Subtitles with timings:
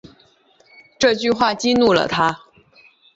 [0.97, 2.39] 这句话激怒了他